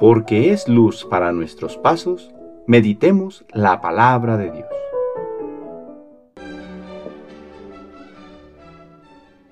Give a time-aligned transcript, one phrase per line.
[0.00, 2.30] porque es luz para nuestros pasos,
[2.66, 4.66] meditemos la palabra de Dios.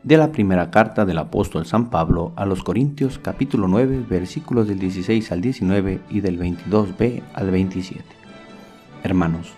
[0.02, 4.78] De la primera carta del apóstol San Pablo a los Corintios capítulo 9 versículos del
[4.78, 8.02] 16 al 19 y del 22b al 27.
[9.02, 9.52] Hermanos,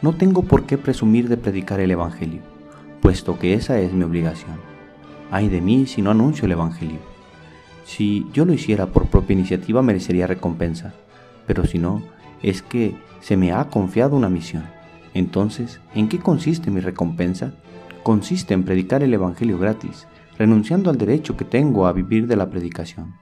[0.00, 2.42] no tengo por qué presumir de predicar el Evangelio,
[3.02, 4.60] puesto que esa es mi obligación.
[5.32, 7.19] Ay de mí si no anuncio el Evangelio.
[7.90, 10.94] Si yo lo hiciera por propia iniciativa merecería recompensa,
[11.48, 12.04] pero si no,
[12.40, 14.62] es que se me ha confiado una misión.
[15.12, 17.52] Entonces, ¿en qué consiste mi recompensa?
[18.04, 20.06] Consiste en predicar el Evangelio gratis,
[20.38, 23.16] renunciando al derecho que tengo a vivir de la predicación.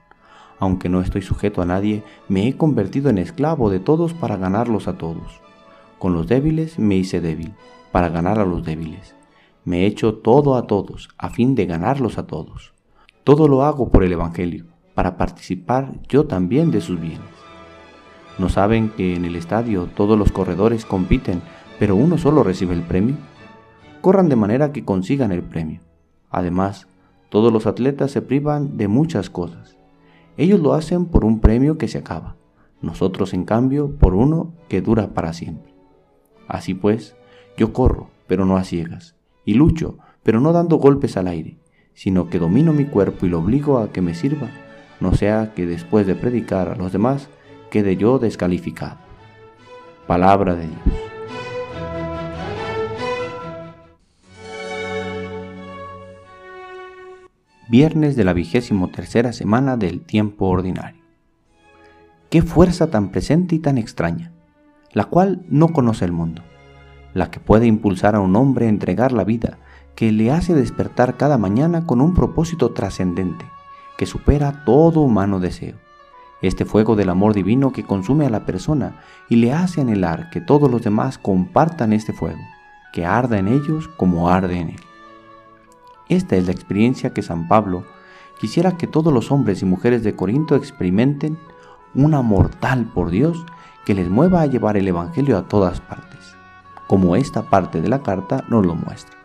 [0.59, 4.87] Aunque no estoy sujeto a nadie, me he convertido en esclavo de todos para ganarlos
[4.87, 5.41] a todos.
[5.97, 7.53] Con los débiles me hice débil,
[7.91, 9.15] para ganar a los débiles.
[9.65, 12.73] Me he hecho todo a todos, a fin de ganarlos a todos.
[13.29, 14.65] Todo lo hago por el Evangelio,
[14.95, 17.29] para participar yo también de sus bienes.
[18.39, 21.43] ¿No saben que en el estadio todos los corredores compiten,
[21.77, 23.17] pero uno solo recibe el premio?
[24.01, 25.81] Corran de manera que consigan el premio.
[26.31, 26.87] Además,
[27.29, 29.77] todos los atletas se privan de muchas cosas.
[30.35, 32.35] Ellos lo hacen por un premio que se acaba,
[32.81, 35.71] nosotros en cambio por uno que dura para siempre.
[36.47, 37.15] Así pues,
[37.55, 41.59] yo corro, pero no a ciegas, y lucho, pero no dando golpes al aire
[41.99, 44.47] sino que domino mi cuerpo y lo obligo a que me sirva,
[45.01, 47.27] no sea que después de predicar a los demás
[47.69, 48.95] quede yo descalificado.
[50.07, 50.79] Palabra de Dios.
[57.67, 61.03] Viernes de la vigésimo tercera semana del tiempo ordinario.
[62.29, 64.31] Qué fuerza tan presente y tan extraña,
[64.93, 66.43] la cual no conoce el mundo,
[67.13, 69.57] la que puede impulsar a un hombre a entregar la vida
[69.95, 73.45] que le hace despertar cada mañana con un propósito trascendente,
[73.97, 75.75] que supera todo humano deseo.
[76.41, 80.39] Este fuego del amor divino que consume a la persona y le hace anhelar que
[80.39, 82.39] todos los demás compartan este fuego,
[82.93, 84.79] que arda en ellos como arde en él.
[86.07, 87.83] Esta es la experiencia que San Pablo
[88.39, 91.37] quisiera que todos los hombres y mujeres de Corinto experimenten
[91.93, 93.45] un amor tal por Dios
[93.85, 96.37] que les mueva a llevar el Evangelio a todas partes,
[96.87, 99.18] como esta parte de la carta nos lo muestra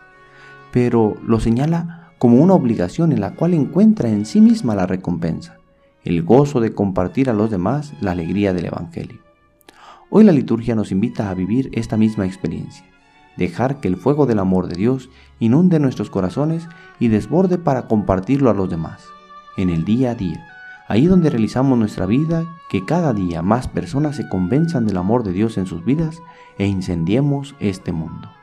[0.75, 5.55] pero lo señala como una obligación en la cual encuentra en sí misma la recompensa,
[6.03, 9.19] el gozo de compartir a los demás la alegría del Evangelio.
[10.09, 12.85] Hoy la liturgia nos invita a vivir esta misma experiencia,
[13.37, 15.09] dejar que el fuego del amor de Dios
[15.39, 16.67] inunde nuestros corazones
[16.99, 19.05] y desborde para compartirlo a los demás,
[19.55, 20.45] en el día a día,
[20.89, 25.31] ahí donde realizamos nuestra vida, que cada día más personas se convenzan del amor de
[25.31, 26.21] Dios en sus vidas
[26.57, 28.34] e incendiemos este mundo.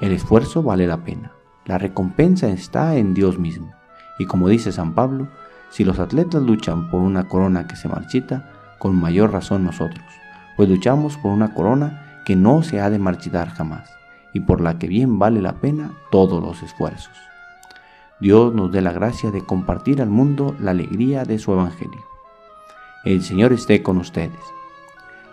[0.00, 1.32] El esfuerzo vale la pena.
[1.66, 3.70] La recompensa está en Dios mismo.
[4.18, 5.28] Y como dice San Pablo,
[5.68, 10.04] si los atletas luchan por una corona que se marchita, con mayor razón nosotros,
[10.56, 13.90] pues luchamos por una corona que no se ha de marchitar jamás,
[14.32, 17.16] y por la que bien vale la pena todos los esfuerzos.
[18.20, 22.04] Dios nos dé la gracia de compartir al mundo la alegría de su Evangelio.
[23.04, 24.40] El Señor esté con ustedes.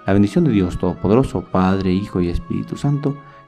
[0.06, 3.18] La bendición de Dios Todopoderoso, Padre, Hijo y Espíritu Santo,